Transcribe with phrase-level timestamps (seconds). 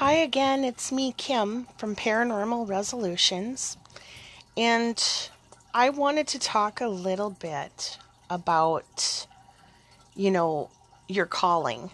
[0.00, 3.76] Hi again, it's me, Kim, from Paranormal Resolutions.
[4.56, 4.98] And
[5.74, 7.98] I wanted to talk a little bit
[8.30, 9.26] about,
[10.16, 10.70] you know,
[11.06, 11.90] your calling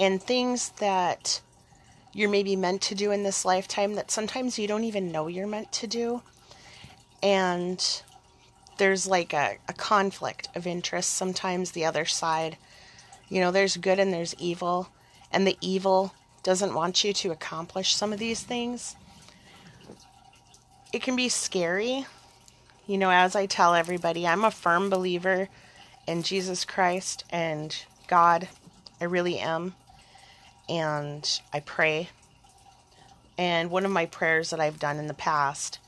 [0.00, 1.40] and things that
[2.12, 5.46] you're maybe meant to do in this lifetime that sometimes you don't even know you're
[5.46, 6.22] meant to do.
[7.22, 7.80] And
[8.78, 12.56] there's like a, a conflict of interest sometimes, the other side.
[13.28, 14.88] You know, there's good and there's evil,
[15.30, 16.12] and the evil
[16.46, 18.94] doesn't want you to accomplish some of these things.
[20.92, 22.06] It can be scary.
[22.86, 25.48] You know, as I tell everybody, I'm a firm believer
[26.06, 28.46] in Jesus Christ and God.
[29.00, 29.74] I really am.
[30.68, 32.10] And I pray.
[33.36, 35.80] And one of my prayers that I've done in the past,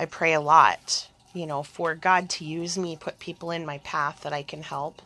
[0.00, 3.78] I pray a lot, you know, for God to use me, put people in my
[3.78, 5.00] path that I can help.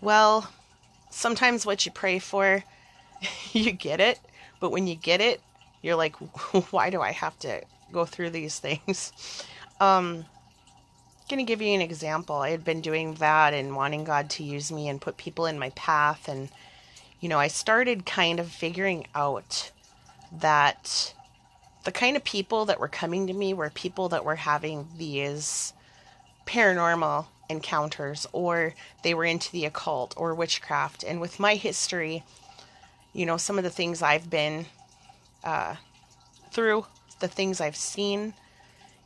[0.00, 0.50] Well,
[1.10, 2.64] sometimes what you pray for
[3.52, 4.18] you get it,
[4.60, 5.40] but when you get it,
[5.82, 6.16] you're like,
[6.72, 9.12] why do I have to go through these things?
[9.80, 10.26] Um,
[11.28, 12.36] gonna give you an example.
[12.36, 15.58] I had been doing that and wanting God to use me and put people in
[15.58, 16.50] my path, and
[17.18, 19.72] you know, I started kind of figuring out
[20.30, 21.14] that
[21.84, 25.72] the kind of people that were coming to me were people that were having these
[26.46, 31.02] paranormal encounters or they were into the occult or witchcraft.
[31.02, 32.24] And with my history,
[33.12, 34.66] you know, some of the things I've been
[35.44, 35.76] uh,
[36.50, 36.86] through,
[37.20, 38.34] the things I've seen.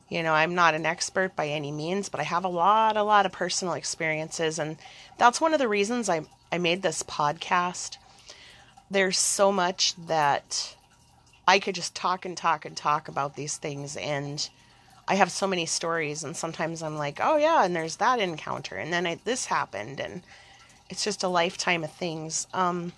[0.09, 3.03] You know, I'm not an expert by any means, but I have a lot, a
[3.03, 4.59] lot of personal experiences.
[4.59, 4.77] And
[5.19, 7.97] that's one of the reasons I, I made this podcast.
[8.89, 10.77] There's so much that
[11.49, 13.97] I could just talk and talk and talk about these things.
[13.97, 14.49] And
[15.09, 16.23] I have so many stories.
[16.23, 18.77] And sometimes I'm like, oh, yeah, and there's that encounter.
[18.77, 19.99] And then I, this happened.
[19.99, 20.23] And
[20.89, 22.47] it's just a lifetime of things.
[22.55, 22.93] Um,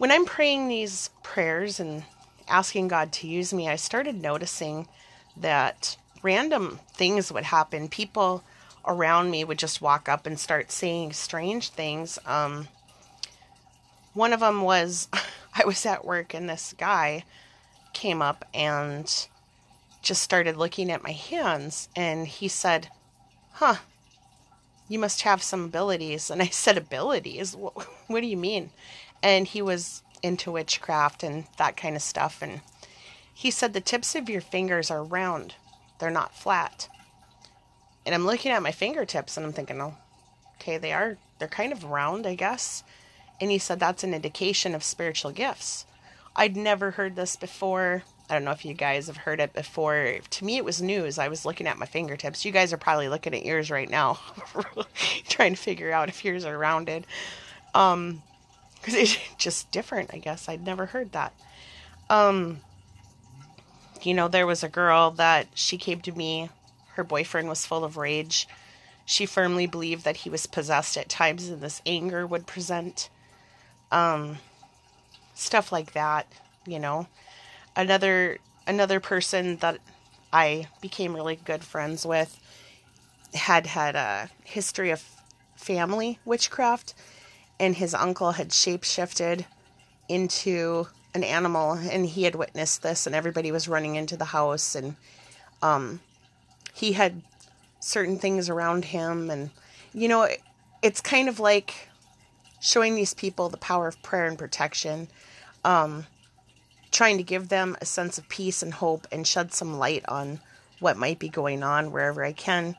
[0.00, 2.04] when I'm praying these prayers and
[2.48, 4.88] asking God to use me, I started noticing
[5.36, 7.86] that random things would happen.
[7.86, 8.42] People
[8.86, 12.18] around me would just walk up and start saying strange things.
[12.24, 12.68] Um,
[14.14, 15.06] one of them was
[15.54, 17.24] I was at work and this guy
[17.92, 19.28] came up and
[20.00, 22.88] just started looking at my hands and he said,
[23.52, 23.76] Huh,
[24.88, 26.30] you must have some abilities.
[26.30, 27.54] And I said, Abilities?
[27.54, 27.74] What,
[28.06, 28.70] what do you mean?
[29.22, 32.42] And he was into witchcraft and that kind of stuff.
[32.42, 32.60] And
[33.32, 35.54] he said the tips of your fingers are round,
[35.98, 36.88] they're not flat.
[38.06, 39.94] And I'm looking at my fingertips and I'm thinking, oh,
[40.56, 42.82] okay, they are, they're kind of round, I guess.
[43.40, 45.86] And he said that's an indication of spiritual gifts.
[46.36, 48.02] I'd never heard this before.
[48.28, 50.18] I don't know if you guys have heard it before.
[50.28, 51.18] To me, it was news.
[51.18, 52.44] I was looking at my fingertips.
[52.44, 54.20] You guys are probably looking at yours right now,
[55.28, 57.06] trying to figure out if yours are rounded.
[57.74, 58.22] Um,
[58.80, 60.12] because it's just different.
[60.12, 61.32] I guess I'd never heard that.
[62.08, 62.60] Um,
[64.02, 66.50] you know, there was a girl that she came to me.
[66.94, 68.48] Her boyfriend was full of rage.
[69.04, 73.10] She firmly believed that he was possessed at times, and this anger would present.
[73.90, 74.38] Um,
[75.34, 76.26] stuff like that.
[76.66, 77.08] You know,
[77.74, 79.78] another another person that
[80.32, 82.38] I became really good friends with
[83.34, 85.02] had had a history of
[85.56, 86.94] family witchcraft
[87.60, 89.44] and his uncle had shapeshifted
[90.08, 94.74] into an animal and he had witnessed this and everybody was running into the house
[94.74, 94.96] and
[95.62, 96.00] um,
[96.72, 97.22] he had
[97.78, 99.50] certain things around him and
[99.92, 100.40] you know it,
[100.82, 101.88] it's kind of like
[102.60, 105.08] showing these people the power of prayer and protection
[105.64, 106.06] um,
[106.90, 110.40] trying to give them a sense of peace and hope and shed some light on
[110.78, 112.74] what might be going on wherever i can.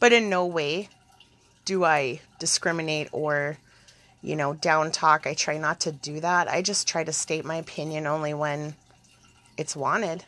[0.00, 0.88] But in no way
[1.64, 3.58] do i discriminate or
[4.26, 5.24] you know, down talk.
[5.24, 6.48] I try not to do that.
[6.48, 8.74] I just try to state my opinion only when
[9.56, 10.24] it's wanted,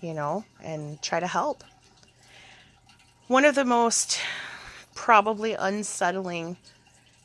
[0.00, 1.64] you know, and try to help.
[3.26, 4.20] One of the most
[4.94, 6.58] probably unsettling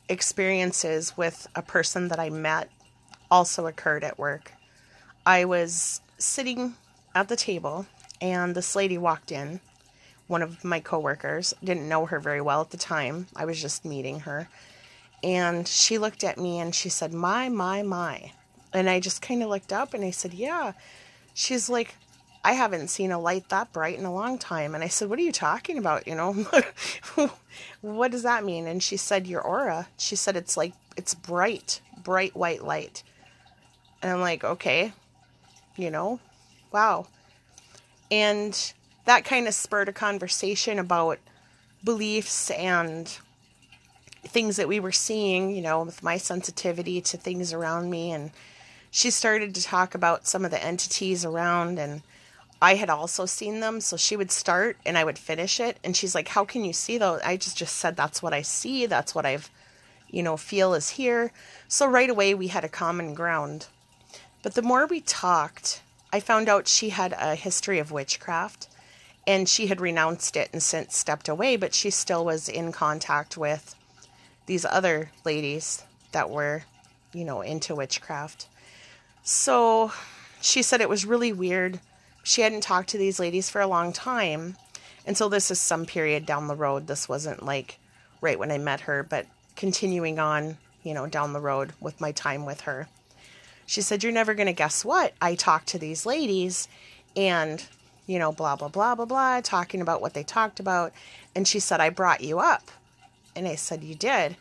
[0.08, 2.70] experiences with a person that I met
[3.30, 4.52] also occurred at work.
[5.24, 6.74] I was sitting
[7.14, 7.86] at the table
[8.20, 9.60] and this lady walked in,
[10.26, 11.54] one of my coworkers.
[11.62, 13.28] Didn't know her very well at the time.
[13.36, 14.48] I was just meeting her
[15.22, 18.32] and she looked at me and she said, My, my, my.
[18.72, 20.72] And I just kind of looked up and I said, Yeah.
[21.34, 21.94] She's like,
[22.44, 24.74] I haven't seen a light that bright in a long time.
[24.74, 26.06] And I said, What are you talking about?
[26.06, 26.32] You know,
[27.80, 28.66] what does that mean?
[28.66, 29.88] And she said, Your aura.
[29.96, 33.02] She said, It's like, it's bright, bright white light.
[34.02, 34.92] And I'm like, Okay,
[35.76, 36.20] you know,
[36.72, 37.06] wow.
[38.10, 38.72] And
[39.06, 41.18] that kind of spurred a conversation about
[41.82, 43.18] beliefs and
[44.26, 48.30] things that we were seeing, you know, with my sensitivity to things around me and
[48.90, 52.02] she started to talk about some of the entities around and
[52.62, 55.94] I had also seen them, so she would start and I would finish it and
[55.94, 58.86] she's like, "How can you see those?" I just just said that's what I see,
[58.86, 59.50] that's what I've
[60.10, 61.32] you know, feel is here.
[61.68, 63.66] So right away we had a common ground.
[64.42, 65.82] But the more we talked,
[66.12, 68.68] I found out she had a history of witchcraft
[69.26, 73.36] and she had renounced it and since stepped away, but she still was in contact
[73.36, 73.75] with
[74.46, 75.82] these other ladies
[76.12, 76.62] that were,
[77.12, 78.46] you know, into witchcraft.
[79.22, 79.92] So
[80.40, 81.80] she said it was really weird.
[82.22, 84.56] She hadn't talked to these ladies for a long time.
[85.04, 86.86] And so this is some period down the road.
[86.86, 87.78] This wasn't like
[88.20, 92.12] right when I met her, but continuing on, you know, down the road with my
[92.12, 92.88] time with her.
[93.66, 95.12] She said, You're never going to guess what?
[95.20, 96.68] I talked to these ladies
[97.16, 97.64] and,
[98.06, 100.92] you know, blah, blah, blah, blah, blah, talking about what they talked about.
[101.34, 102.70] And she said, I brought you up.
[103.36, 104.36] And I said, You did?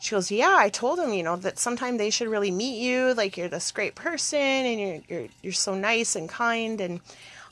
[0.00, 3.14] She goes, Yeah, I told them, you know, that sometime they should really meet you.
[3.14, 6.80] Like, you're this great person and you're, you're, you're so nice and kind.
[6.80, 7.00] And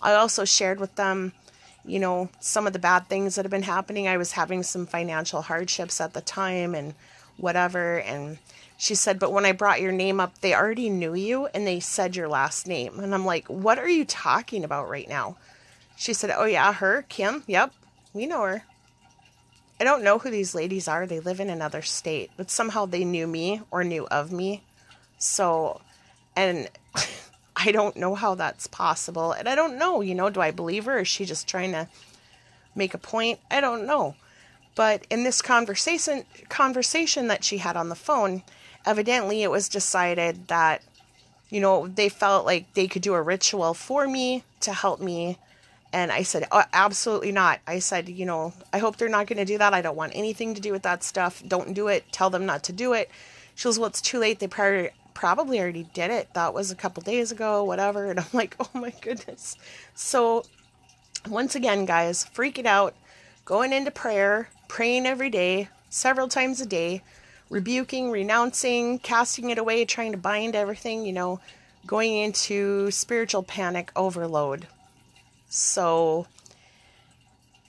[0.03, 1.33] I also shared with them,
[1.85, 4.07] you know, some of the bad things that have been happening.
[4.07, 6.95] I was having some financial hardships at the time and
[7.39, 8.01] whatever.
[8.01, 8.39] And
[8.77, 11.81] she said, But when I brought your name up, they already knew you and they
[11.81, 13.01] said your last name.
[13.01, 15.37] And I'm like, What are you talking about right now?
[15.97, 17.45] She said, Oh, yeah, her, Kim.
[17.47, 17.73] Yep,
[18.13, 18.65] we know her.
[19.81, 21.07] I don't know who these ladies are.
[21.07, 24.63] They live in another state, but somehow they knew me or knew of me.
[25.19, 25.81] So,
[26.37, 26.69] and
[27.57, 29.33] I don't know how that's possible.
[29.33, 31.01] And I don't know, you know, do I believe her?
[31.01, 31.89] Is she just trying to
[32.75, 33.41] make a point?
[33.51, 34.15] I don't know.
[34.75, 38.43] But in this conversation conversation that she had on the phone,
[38.87, 40.83] evidently it was decided that
[41.53, 45.37] you know, they felt like they could do a ritual for me to help me.
[45.93, 47.61] And I said, oh, absolutely not.
[47.67, 49.75] I said, you know, I hope they're not going to do that.
[49.75, 51.43] I don't want anything to do with that stuff.
[51.47, 52.11] Don't do it.
[52.13, 53.11] Tell them not to do it.
[53.55, 54.39] She goes, well, it's too late.
[54.39, 56.33] They probably, probably already did it.
[56.33, 58.11] That was a couple days ago, whatever.
[58.11, 59.57] And I'm like, oh my goodness.
[59.95, 60.45] So,
[61.29, 62.95] once again, guys, freaking out,
[63.45, 67.03] going into prayer, praying every day, several times a day,
[67.51, 71.39] rebuking, renouncing, casting it away, trying to bind everything, you know,
[71.87, 74.67] going into spiritual panic overload.
[75.55, 76.27] So,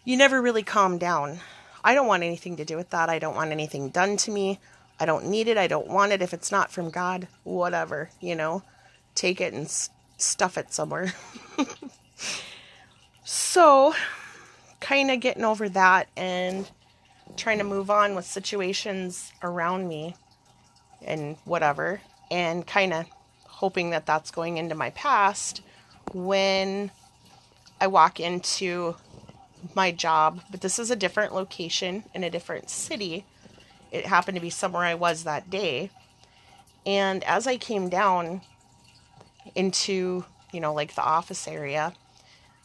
[0.06, 1.42] you never really calm down.
[1.84, 3.10] I don't want anything to do with that.
[3.10, 4.62] I don't want anything done to me.
[5.02, 5.58] I don't need it.
[5.58, 6.22] I don't want it.
[6.22, 8.64] If it's not from God, whatever, you know,
[9.16, 9.70] take it and
[10.16, 11.14] stuff it somewhere.
[13.26, 13.94] so,
[14.80, 16.72] kind of getting over that and
[17.36, 20.16] trying to move on with situations around me
[21.02, 22.00] and whatever,
[22.32, 23.08] and kind of
[23.44, 25.62] hoping that that's going into my past
[26.14, 26.90] when
[27.84, 28.96] I walk into
[29.76, 30.42] my job.
[30.50, 33.26] But this is a different location in a different city.
[33.92, 35.92] It happened to be somewhere I was that day.
[36.86, 38.42] And as I came down
[39.54, 41.94] into, you know, like the office area,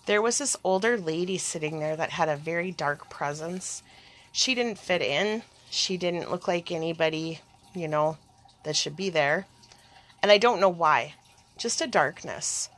[0.07, 3.83] there was this older lady sitting there that had a very dark presence
[4.33, 5.43] she didn't fit in.
[5.69, 7.41] She didn't look like anybody,
[7.75, 8.19] you know,
[8.63, 9.47] that should be there.
[10.23, 11.15] And I don't know why.
[11.57, 12.69] Just a darkness.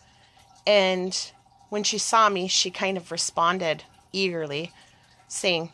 [0.67, 1.33] And
[1.71, 4.73] when she saw me, she kind of responded eagerly,
[5.29, 5.73] saying,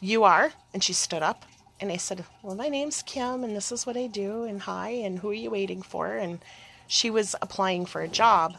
[0.00, 0.52] You are?
[0.72, 1.44] And she stood up.
[1.78, 4.88] And I said, Well, my name's Kim, and this is what I do, and hi,
[4.88, 6.16] and who are you waiting for?
[6.16, 6.38] And
[6.86, 8.56] she was applying for a job.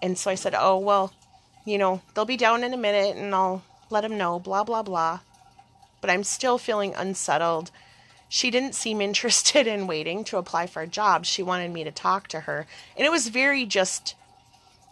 [0.00, 1.12] And so I said, Oh, well,
[1.64, 4.82] you know, they'll be down in a minute, and I'll let them know, blah, blah,
[4.82, 5.20] blah
[6.04, 7.70] but I'm still feeling unsettled.
[8.28, 11.24] She didn't seem interested in waiting to apply for a job.
[11.24, 12.66] She wanted me to talk to her.
[12.94, 14.14] And it was very just,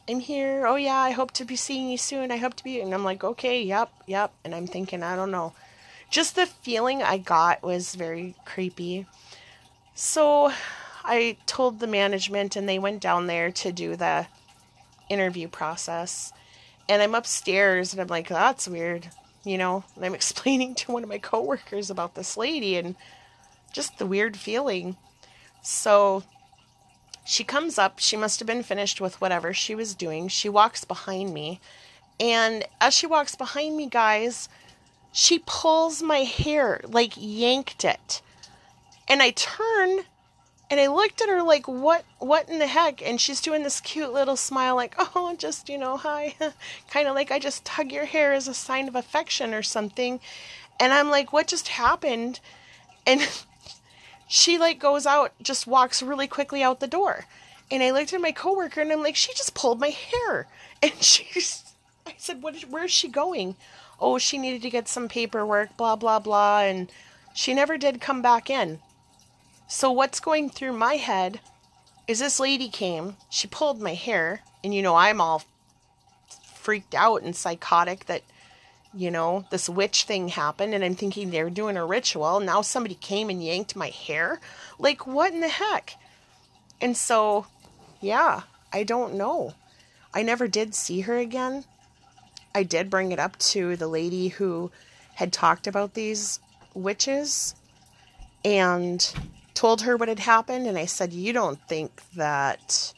[0.09, 0.67] I'm here.
[0.67, 2.31] Oh, yeah, I hope to be seeing you soon.
[2.31, 2.81] I hope to be.
[2.81, 4.33] And I'm like, okay, yep, yep.
[4.45, 5.55] And I'm thinking, I don't know.
[6.11, 9.07] Just the feeling I got was very creepy.
[9.95, 10.53] So
[11.05, 14.27] I told the management, and they went down there to do the
[15.09, 16.33] interview process.
[16.89, 19.09] And I'm upstairs, and I'm like, that's weird
[19.45, 22.97] you know, and I'm explaining to one of my coworkers about this lady and
[23.73, 24.97] just the weird feeling.
[25.63, 26.25] So
[27.25, 30.29] she comes up, she must have been finished with whatever she was doing.
[30.29, 31.61] She walks behind me,
[32.19, 34.49] and as she walks behind me, guys,
[35.13, 38.23] she pulls my hair, like yanked it.
[39.09, 40.05] And I turn
[40.71, 43.07] and I looked at her like, what, what in the heck?
[43.07, 46.35] And she's doing this cute little smile, like, oh, just, you know, hi.
[46.91, 50.19] kind of like I just tug your hair as a sign of affection or something.
[50.81, 52.41] And I'm like, what just happened?
[53.07, 53.21] And
[54.35, 57.27] she like goes out, just walks really quickly out the door.
[57.71, 60.47] And I looked at my coworker and I'm like, she just pulled my hair.
[60.83, 61.63] And she's,
[62.07, 63.55] I said, what, where's she going?
[64.01, 66.63] Oh, she needed to get some paperwork, blah, blah, blah.
[66.63, 66.91] And
[67.35, 68.81] she never did come back in.
[69.69, 71.39] So, what's going through my head
[72.09, 75.45] is this lady came, she pulled my hair, and you know, I'm all
[76.55, 78.23] freaked out and psychotic that,
[78.95, 82.41] you know, this witch thing happened, and I'm thinking they're doing a ritual.
[82.41, 84.41] Now somebody came and yanked my hair.
[84.79, 85.95] Like, what in the heck?
[86.81, 87.47] And so,
[88.01, 89.55] yeah, I don't know.
[90.13, 91.65] I never did see her again.
[92.55, 94.71] I did bring it up to the lady who
[95.15, 96.39] had talked about these
[96.75, 97.55] witches
[98.45, 99.15] and
[99.55, 100.67] told her what had happened.
[100.67, 102.93] And I said, You don't think that,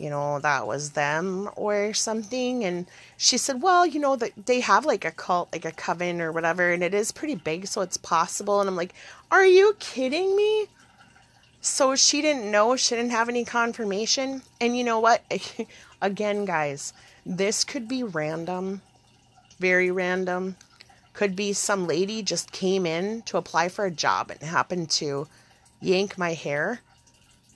[0.00, 2.64] you know, that was them or something?
[2.64, 6.20] And she said, Well, you know, that they have like a cult, like a coven
[6.20, 8.60] or whatever, and it is pretty big, so it's possible.
[8.60, 8.94] And I'm like,
[9.30, 10.66] Are you kidding me?
[11.60, 14.42] So she didn't know, she didn't have any confirmation.
[14.60, 15.22] And you know what?
[16.02, 16.94] Again, guys,
[17.26, 18.80] this could be random,
[19.58, 20.56] very random.
[21.12, 25.28] Could be some lady just came in to apply for a job and happened to
[25.80, 26.80] yank my hair.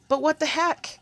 [0.08, 0.98] But what the heck?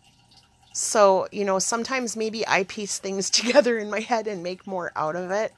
[0.73, 4.93] So, you know, sometimes maybe I piece things together in my head and make more
[4.97, 5.52] out of it.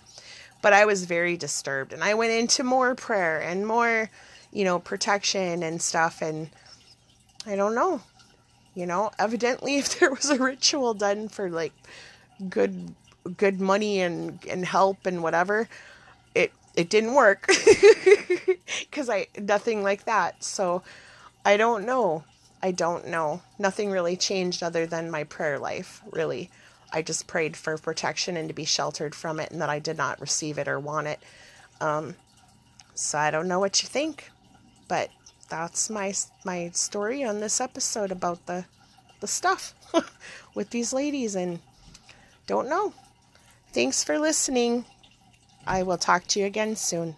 [0.63, 4.11] But I was very disturbed and I went into more prayer and more,
[4.51, 6.23] you know, protection and stuff.
[6.23, 6.49] And
[7.47, 8.01] I don't know.
[8.75, 11.73] You know, evidently, if there was a ritual done for like
[12.49, 12.95] good
[13.37, 15.69] good money and and help and whatever,
[16.35, 17.47] it it didn't work
[18.81, 20.43] because I nothing like that.
[20.43, 20.83] So
[21.45, 22.25] I don't know.
[22.65, 23.43] I don't know.
[23.59, 26.51] Nothing really changed other than my prayer life, really.
[26.91, 29.99] I just prayed for protection and to be sheltered from it and that I did
[29.99, 31.21] not receive it or want it.
[31.83, 32.17] Um,
[32.95, 34.31] so I don't know what you think,
[34.89, 35.11] but
[35.51, 36.15] that's my
[36.47, 38.65] my story on this episode about the
[39.21, 39.75] the stuff
[40.55, 41.61] with these ladies and
[42.47, 42.95] don't know.
[43.75, 44.87] Thanks for listening.
[45.67, 47.17] I will talk to you again soon.